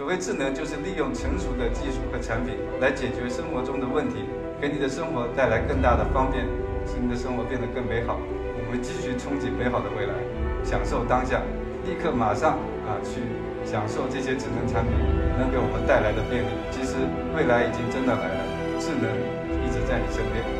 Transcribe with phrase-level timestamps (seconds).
[0.00, 4.24] 所谓智能，就是利用成熟的技术和产品来解决生活中的问题，
[4.58, 6.46] 给你的生活带来更大的方便，
[6.86, 8.16] 使你的生活变得更美好。
[8.16, 10.14] 我们继续憧憬美好的未来，
[10.64, 11.42] 享受当下，
[11.84, 12.56] 立刻马上
[12.88, 13.20] 啊去
[13.62, 14.96] 享受这些智能产品
[15.36, 16.48] 能给我们带来的便利。
[16.70, 16.96] 其实
[17.36, 18.40] 未来已经真的来了，
[18.80, 19.04] 智能
[19.60, 20.59] 一直在你身边。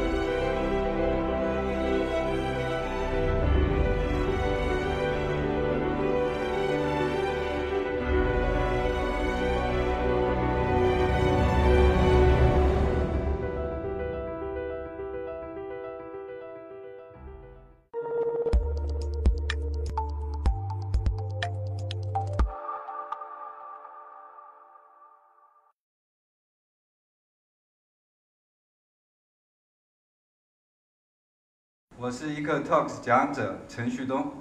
[32.02, 34.32] 我是一个 Talks 讲者陈旭东，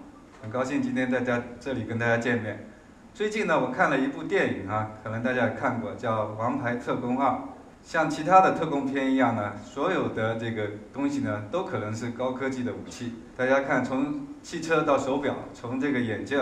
[0.42, 2.66] 很高兴今天在家这里跟大家见面。
[3.14, 7.32] 最近呢，我看了一部电影啊，可能大家也看过，叫《王牌特工二》。
[7.84, 13.16] 像其他的特工片一样呢，所有的这个东西呢，都可能是高科技的武器。
[13.36, 16.40] 大家看，从汽车到手表，从这个眼镜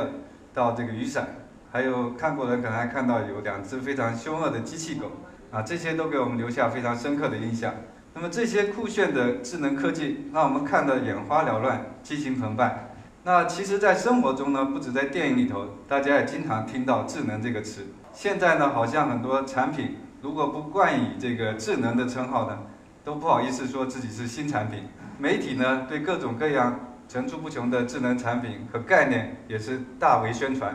[0.54, 1.30] 到这个雨伞，
[1.72, 5.08] 还有看过的可能还看到有两只非常凶恶的机器狗
[5.50, 7.74] 啊，这些都给我们留下非常深刻的印象。
[8.20, 12.90] 那么这些酷炫的智能科技，让我们看得眼花缭乱、激情澎湃。
[13.24, 17.86] 那其实，在生活中呢，不止在电影里头，大家也经常听到“智能”这个词。
[18.12, 22.58] 现在呢，好像很多产品如果不冠以这个“智能”的称号呢，
[23.04, 24.86] 都不好意思说自己是新产品。
[25.20, 30.74] 媒体呢，对各种各样层出不穷的智能产品和概念也是大为宣传。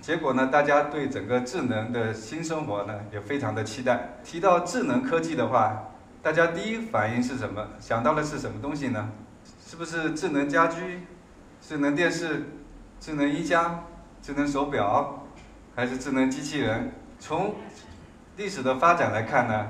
[0.00, 4.18] 结果呢，大家对整个智能的新生活呢，也非常的期待。
[4.22, 5.82] 提到智能科技的话，
[6.22, 7.68] 大家第一反应是什么？
[7.78, 9.10] 想到的是什么东西呢？
[9.64, 11.06] 是不是智能家居、
[11.60, 12.46] 智能电视、
[12.98, 13.84] 智能音箱、
[14.20, 15.24] 智能手表，
[15.74, 16.92] 还是智能机器人？
[17.20, 17.54] 从
[18.36, 19.68] 历史的发展来看呢，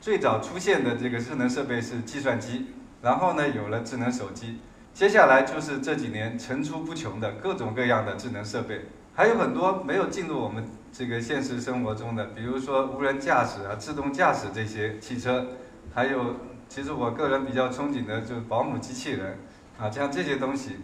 [0.00, 4.60] 最早出现的这个智能设备是计算机，然后呢有了智能手机，
[4.94, 15.46] 接下来就是这几年层出不穷的各种各样的智能设备，还有很多没有进入我们这个现实生活中的，比如说无人驾驶啊、自动驾驶这些汽车。
[15.96, 16.36] 还有，
[16.68, 19.38] 其实我个人比较憧憬的就是保姆机器人，
[19.80, 20.76] 啊，像这些东西，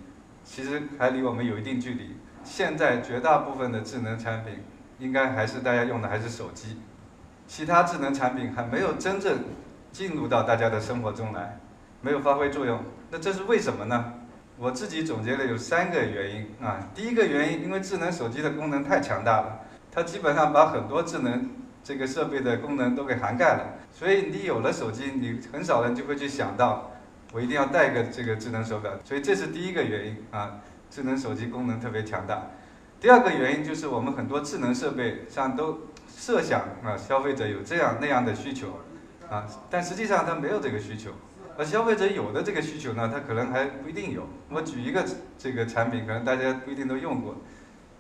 [0.42, 2.16] 其实还离我们有一定距离。
[2.42, 4.54] 现在绝大部分的智能产品，
[4.98, 6.78] 应该还是大家用的还是手机，
[7.46, 9.40] 其他智能产品还没有真正
[9.92, 11.60] 进入到大家的生活中来，
[12.00, 12.80] 没有发挥作用。
[13.10, 14.14] 那这是为什么呢？
[14.56, 16.88] 我自己总结了有三个原因啊。
[16.94, 21.50] 第一个原因，因为智能手机的功能太强大了，它基本上把很多智能。
[21.84, 26.90] 这个设备的功能都给涵盖了，所以你有了手机，你很少人就会去想到，
[27.32, 28.92] 我一定要带个这个智能手表。
[29.04, 30.60] 所以这是第一个原因啊，
[30.90, 32.48] 智能手机功能特别强大。
[33.00, 38.80] 第二个原因就是我们很多智能设备上都设想啊，消费者有这样那样的需求
[39.28, 41.10] 啊，但实际上他没有这个需求，
[41.58, 44.26] 而消费者有的这个需求呢，他可能还不一定有。
[44.48, 45.04] 我举一个
[45.36, 47.36] 这个产品，可能大家不一定都用过。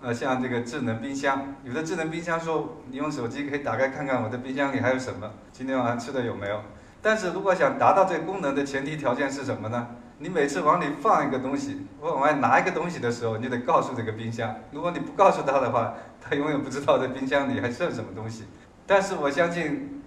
[0.02, 6.60] 呃，像这个智能冰箱，有的智能冰箱说你用手机可以打开看看我的冰箱里还有什么，今天晚上吃的有没有。
[7.00, 9.86] 但是如果想达到这个功能的前提条件是什么呢？
[10.18, 14.52] 你每次往里放一个东西，或往外拿一个东西的时候，你得告诉这个冰箱。
[14.72, 18.44] 如果你不告诉他的话，他永远不知道这冰箱里还剩什么东西。
[18.84, 20.02] 但是我相信，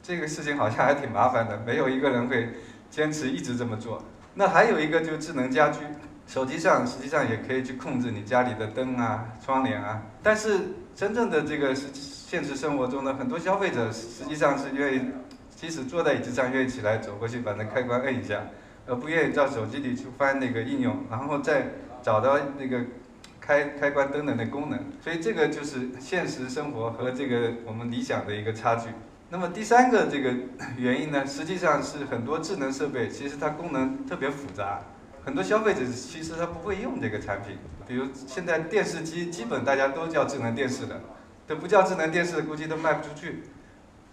[0.00, 2.50] 这个事情好像还挺麻烦的，没有一个人会
[2.88, 4.00] 坚持一直这么做。
[4.34, 5.80] 那还有一个就是智能家居。
[6.26, 10.58] 手机上实际上也可以去控制你家里的灯啊、窗帘啊，但是
[10.94, 15.10] 真正的这个是现实生活中的很多消费者实际上是愿意，
[15.54, 18.42] 即使坐在椅子上愿意起来走过去把那开关摁一下，
[18.86, 21.66] 而不愿意到手机里去翻那个应用，然后再
[22.02, 22.80] 找到那个
[23.40, 24.78] 开开关灯的那功能。
[25.02, 28.88] 所以这个就是现实生活和这个我们理想的一个差距。
[29.30, 30.32] 那么第三个这个
[30.76, 34.80] 原因呢，实际上是很多智能设备其实它功能特别复杂。
[35.24, 37.56] 很多消费者其实他不会用这个产品，
[37.88, 41.00] 比如现在电视机基本大家都叫智能电视的，
[41.46, 43.42] 都不叫智能电视估计都卖不出去。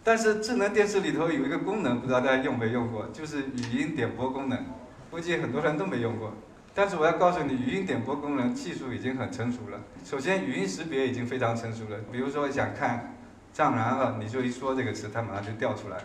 [0.03, 4.65] 但是智能电视里头有一个功能，不知道大家用没用过，就是语音点播功能，
[5.11, 6.33] 估计很多人都没用过。
[6.73, 9.79] 但是我要告诉你，语音点播功能技术已经很成熟了。
[10.05, 13.15] 首先，语音识别已经非常成熟了，比如说想看
[13.51, 15.97] 藏然了，你就一说这个词，它马上就调出来，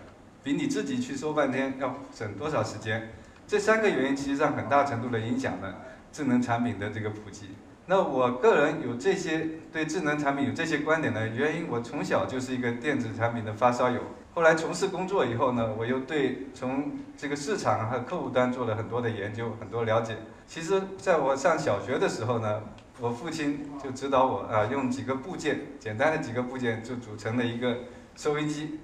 [0.43, 3.09] 比你自己去搜半天要省多少时间。
[3.47, 5.77] 这三个原因其实上很大程度的影响了
[6.13, 7.51] 智能产品的这个普及。
[7.89, 14.01] 那我个人有这些对智能产品有这些观点的原因，我从小就是一个电子产品的发烧友。
[14.35, 20.17] 后来从事工作以后呢，我又对从这个市场和客户端做了很多的研究，很多了解。
[20.49, 22.61] 其实在我上小学的时候呢，
[23.01, 27.79] 我父亲就指导我啊，用几个部件，简单的几个部件就组成了一个
[28.17, 28.81] 收音机。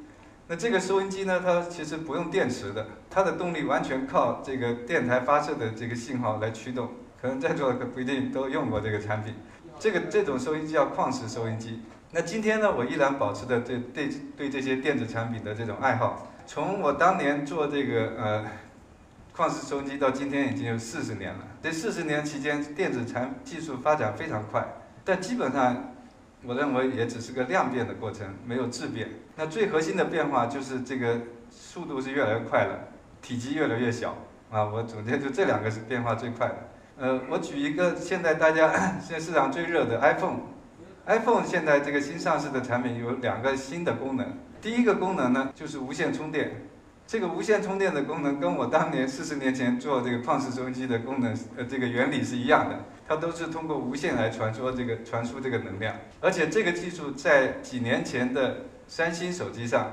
[0.48, 6.90] 那这个收音机呢，它其实不用电池的，它的动力完全靠这个电台发射的这个信号来驱动。
[7.20, 9.32] 可能在座的不一定都用过这个产品。
[9.78, 11.80] 这个 这种收音机叫矿石收音机。
[12.10, 16.28] 那今天呢，我依然保持着对对对这些电子产品的这种爱好。
[16.44, 18.44] 从我当年做这个呃
[19.32, 21.38] 矿石收音机到今天已经有四十年了。
[21.62, 24.66] 这四十年期间，电子产技术发展非常快，
[25.04, 25.94] 但基本上
[26.44, 29.08] 我认为也只是个量变的过程，没有质变。
[29.36, 32.88] 那最核心的变化就是这个速度是越来越快了，
[33.20, 34.16] 体积越来越小
[34.50, 34.64] 啊。
[34.64, 36.68] 我总结就这两个是变化最快的。
[36.98, 44.26] 呃，我举一个现在大家 现在市场最热的 iPhone，iPhone 现在这个新上市的产品有两个新的功能。
[44.60, 46.66] 第一个功能呢，就是无线充电。
[47.06, 52.78] 这个无线充电的功能跟我当年四十年前做这个矿石收音机的功能，呃，这个原理是一样的。
[53.12, 55.94] 它都是通过无线来传输这个传输这个能量。
[56.18, 59.90] 而且这个技术在几年前的三星手机上、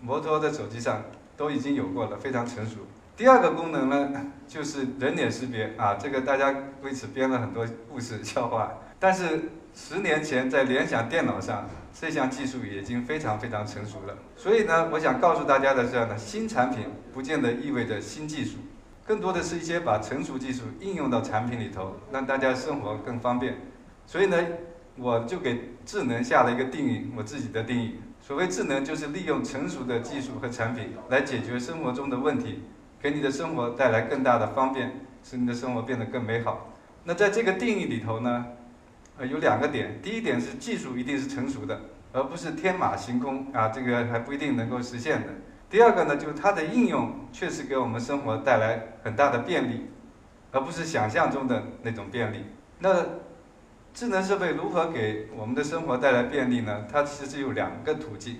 [0.00, 1.02] 摩托的手机上
[1.36, 2.76] 都已经有过了，非常成熟。
[3.16, 8.72] 第二个功能呢， 就是人脸识别啊，这个大家为此编了很多故事笑话。
[9.00, 14.14] 但是十年前在联想电脑上，这项技术已经非常非常成熟了。
[14.36, 18.58] 所以呢，我想告诉大家的是呢，新产品不见得意味着新技术，
[19.06, 23.56] 更多的是一些把成熟技术应用到产品里头，让大家生活更方便。
[24.06, 24.36] 所以呢，
[24.96, 28.00] 我就给智能下了一个定义，我自己的定义。
[28.20, 32.62] 所谓智能，就是利用成熟的技术和产品来解决生活中的问题。
[33.00, 36.68] 给你的生活带来更大的方便，使你的生活变得更美好。
[37.04, 38.44] 那在这个定义里头呢，
[39.16, 39.98] 呃，有两个点。
[40.02, 41.80] 第一点是技术一定是成熟的，
[42.12, 45.28] 而不是天马行空啊，这个还不一定能够实现的。
[45.70, 49.86] 第二个呢，就是它的应用确实给我们生活带来很大的便利，
[50.50, 52.44] 而不是想象中的那种便利。
[52.80, 53.06] 那
[53.94, 56.86] 智能设备如何给我们的生活带来便利呢？
[56.90, 58.38] 它其实有两个途径。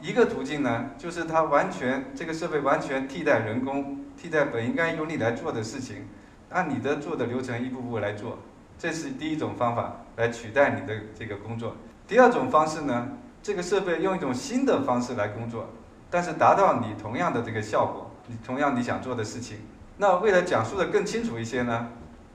[0.00, 6.06] 一个途径呢，就是它完全这个设备完全替代人工，替代本应该由你来做的事情，
[6.48, 8.38] 按你的做的流程一步步来做，
[8.78, 11.76] 这是第一种方法来取代你的这个工作。
[12.06, 13.08] 第二种方式呢，
[13.42, 15.68] 这个设备用一种新的方式来工作，
[16.10, 19.58] 但是达到你同样的这个效果，你同样你想做的事情。
[19.96, 21.88] 那为了讲述的更清楚一些呢，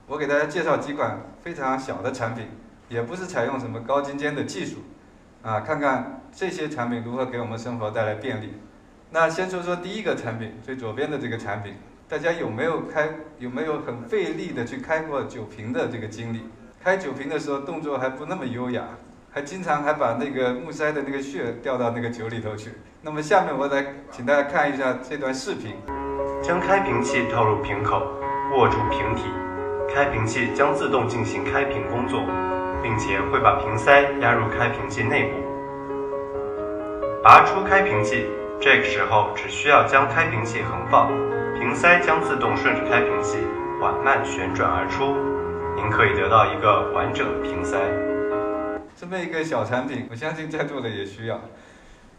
[0.08, 2.48] 我给大家介绍几款非常小的产品，
[2.90, 4.80] 也不是采用什么高精尖的技术。
[5.42, 8.54] 啊，看看这些产品如何给我们生活带来便利。
[9.12, 11.75] 那先说说第一个产品，最左边的这个产品，
[12.08, 13.10] 大家有没有开
[13.40, 16.46] 有没有很费力的去开过酒瓶的这个经历？
[16.81, 18.88] 开酒瓶的时候动作还不那么优雅，
[19.34, 22.72] 还经常还把那个木塞的那个血掉到那个酒里头去。
[23.02, 25.76] 那么下面我来请大家看一下这段视频。
[26.42, 28.06] 将开瓶器套入瓶口，
[28.56, 29.24] 握住瓶体，
[29.94, 32.24] 开瓶器将自动进行开瓶工作。
[32.84, 35.38] 并且会把瓶塞压入开瓶器内部，
[37.24, 38.28] 拔出开瓶器，
[38.60, 41.08] 这个时候只需要将开瓶器横放，
[41.58, 43.38] 瓶塞将自动顺着开瓶器
[43.80, 45.16] 缓慢旋转而出，
[45.78, 47.80] 您可以得到一个完整的瓶塞。
[49.04, 51.42] 这么一个小产品，我相信在座的也需要，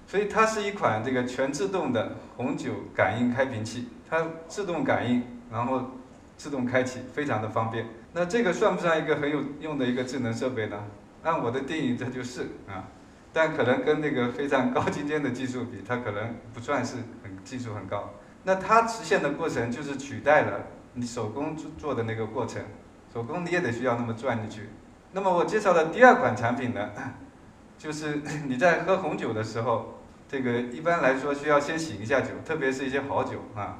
[0.07, 5.93] 所以它是一款这个全自动的红酒感应开瓶器，它自动感应，然后
[6.37, 7.87] 自动开启，非常的方便。
[8.13, 10.85] 那这个算不算一个很有用的一个智能设备呢？
[11.23, 12.85] 按我的定义，这就是啊，
[13.33, 18.11] 但可能跟那个非常高精尖的技术比，它可能不算是很技术很高。
[18.43, 20.61] 那它实现的过程就是取代了
[20.93, 22.63] 你手工做做的那个过程，
[23.11, 24.69] 手工你也得需要那么转进去。
[25.15, 26.91] 那么我介绍的第二款产品呢，
[27.79, 33.79] 就是 你在喝红酒的时候，这个一般来说需要先醒一下酒，特别是一些好酒啊，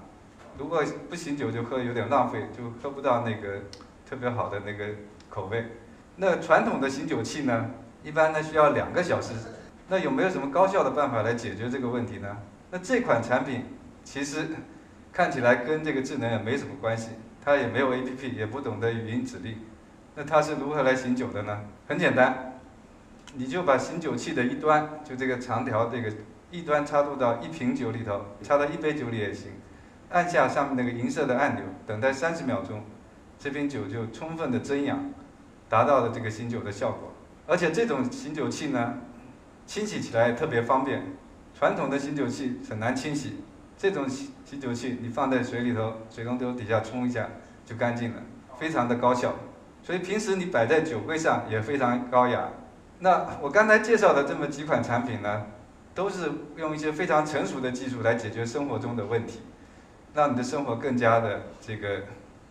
[0.57, 3.61] 如果不醒酒就喝有点浪费，就喝不到那个。
[4.07, 4.85] 特别好的那个
[5.31, 5.64] 口味，
[6.17, 7.71] 那传统的醒酒器呢，
[8.03, 9.33] 一般呢需要两个小时。
[9.88, 12.37] 那有没有什么高效的办法来解决这个问题呢？
[12.71, 13.64] 那这款产品
[14.05, 14.47] 其实
[15.11, 17.12] 看起来跟这个智能也没什么关系，
[17.43, 19.57] 它也没有 APP，也不懂得语音指令。
[20.16, 21.61] 那它是如何来醒酒的呢？
[21.88, 22.61] 很简单，
[23.35, 26.12] 你就把醒酒器的一端，就这个长条这个
[26.50, 29.50] 一端插入到一瓶酒里头，插到一杯酒里也行，
[30.11, 32.85] 按下上面那个银色的按钮，等待三十秒钟。
[33.38, 35.11] 这瓶酒就充分的增氧，
[35.68, 37.12] 达到了这个醒酒的效果。
[37.47, 38.94] 而且这种醒酒器呢，
[39.66, 41.02] 清洗起来特别方便。
[41.56, 43.40] 传统的醒酒器很难清洗，
[43.76, 47.28] 这种醒醒酒器你放在水里头，水龙头底下冲一下
[47.66, 48.23] 就干净了，
[48.56, 49.35] 非常的高效。
[49.85, 52.49] 所以平时你摆在酒柜上也非常高雅。
[52.99, 55.45] 那我刚才介绍的这么几款产品呢，
[55.95, 59.43] 都是用一些非常成熟的技术来解决生活中的问题，
[60.12, 62.00] 让你的生活更加的这个。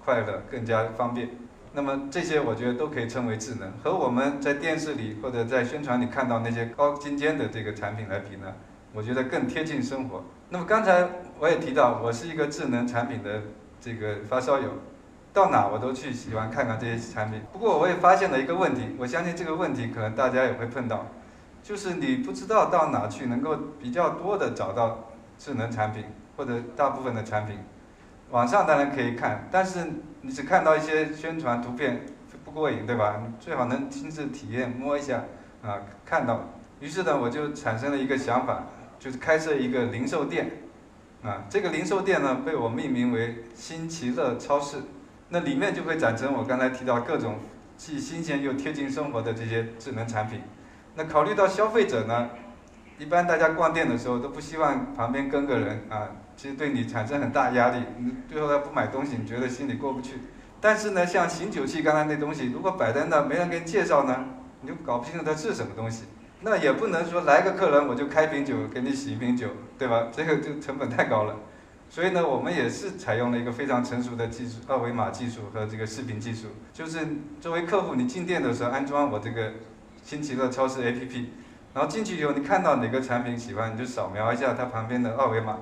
[0.06, 1.30] 快乐更加方便。
[1.72, 8.54] 那么这些我觉得都可以称为智能，和我们在电视里或者在宣传里看到那些高精尖的这个产品来比呢，
[8.92, 10.26] 我觉得更贴近生活。
[10.50, 11.08] 那么刚才
[11.40, 13.44] 我也提到，我是一个智能产品的
[13.80, 14.72] 这个发烧友，
[15.34, 17.42] 到哪我都去喜欢看看这些产品。
[17.52, 21.08] 不过我也发现了一个问题，我相信这个问题可能大家也会碰到，
[21.64, 25.10] 就是你不知道到哪去能够比较多的找到
[25.40, 26.06] 智能产品
[26.38, 27.58] 或者大部分的产品。
[28.30, 29.80] 网上当然可以看，但是
[30.22, 32.06] 你只看到一些宣传图片
[32.46, 33.22] 不过瘾，对吧？
[33.40, 35.24] 最好能亲自体验摸一下
[35.64, 36.42] 啊，看到。
[36.80, 38.66] 于是呢，我就产生了一个想法，
[39.00, 40.52] 就是开设一个零售店，
[41.24, 44.78] 啊，这个零售店呢被我命名为新奇乐超市。
[45.34, 47.40] 那里面就会展成我刚才提到各种
[47.76, 50.42] 既新鲜又贴近生活的这些智能产品。
[50.94, 52.30] 那考虑到消费者呢，
[53.00, 56.08] 一般大家逛店的时候都不希望旁边跟个人啊。
[56.38, 60.20] 其实对你产生很大压力，你最后要不买东西，你觉得心里过不去。
[60.62, 64.24] 但是呢，像醒酒器刚才那东西，如果摆在那没人给你介绍呢，
[64.62, 66.04] 你就搞不清楚它是什么东西。
[66.42, 69.48] 那也不能说来个客人我就开瓶酒给你洗一瓶酒，
[69.80, 70.10] 对吧？
[70.12, 71.36] 这个就成本太高了。
[71.94, 76.48] 所以呢，我们也是采用了一个非常成熟的技术，二维码技术和这个视频技术。
[76.74, 77.08] 就是
[77.40, 79.52] 作为客户，你进店的时候安装我这个
[80.04, 81.26] 新奇乐超市 APP，
[81.72, 85.60] 然后进去以后，你看到哪个产品喜欢，你就扫描一下它旁边的二维码。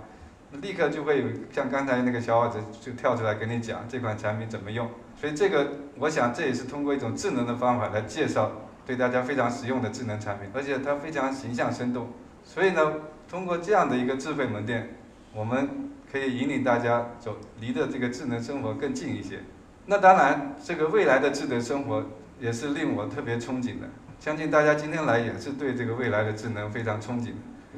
[0.61, 8.53] 立刻就会有像刚才那个小伙子就跳出来跟你讲这款产品怎么用，所以这个我想这也是通过一种智能的方法来介绍
[8.85, 12.07] 对大家非常实用的智能产品，而且它非常形象生动。
[12.45, 12.93] 所以呢，
[13.29, 14.95] 通过这样的一个智慧门店，
[15.33, 19.39] 我们可以引领大家走离的这个智能生活更近一些。
[19.85, 22.03] 那当然，这个未来的智能生活
[22.39, 23.87] 也是令我特别憧憬的。
[24.19, 27.31] 相信大家今天来也是对这个未来的智能非常憧憬，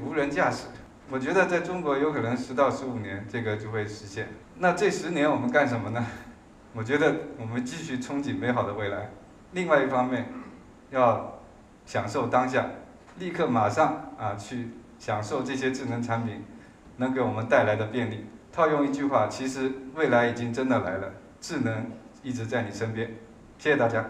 [0.04, 0.66] 无人驾驶。
[1.10, 4.28] 我觉得在中国有可能十到十五年这个就会实现。
[4.58, 6.06] 那这十年我们干什么呢？
[6.74, 9.12] 我觉得我们继续憧憬美好的未来。
[9.52, 10.28] 另外一方面，
[10.90, 11.40] 要
[11.86, 12.66] 享受当下，
[13.20, 16.44] 立刻马上啊去享受这些智能产品
[16.98, 18.26] 能给我们带来的便利。
[18.52, 23.10] 套用一句话，其实未来已经真的来了，智能一直在你身边。
[23.58, 24.06] 谢谢大家。